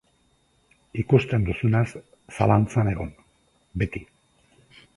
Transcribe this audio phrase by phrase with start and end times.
[1.03, 1.85] Ikusten duzunaz
[2.37, 3.13] zalantzan egon,
[3.83, 4.05] beti.